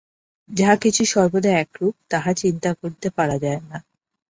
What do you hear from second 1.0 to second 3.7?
সর্বদা একরূপ, তাহা চিন্তা করিতে পারা যায়